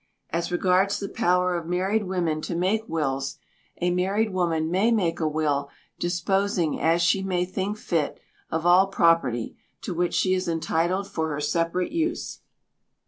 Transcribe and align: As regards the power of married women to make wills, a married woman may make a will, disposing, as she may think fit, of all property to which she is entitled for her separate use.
As 0.31 0.51
regards 0.51 0.99
the 0.99 1.07
power 1.07 1.55
of 1.55 1.67
married 1.67 2.05
women 2.05 2.41
to 2.41 2.55
make 2.55 2.89
wills, 2.89 3.37
a 3.79 3.91
married 3.91 4.33
woman 4.33 4.71
may 4.71 4.89
make 4.89 5.19
a 5.19 5.27
will, 5.27 5.69
disposing, 5.99 6.79
as 6.81 7.03
she 7.03 7.21
may 7.21 7.45
think 7.45 7.77
fit, 7.77 8.19
of 8.49 8.65
all 8.65 8.87
property 8.87 9.55
to 9.81 9.93
which 9.93 10.15
she 10.15 10.33
is 10.33 10.47
entitled 10.47 11.07
for 11.07 11.29
her 11.29 11.39
separate 11.39 11.91
use. 11.91 12.39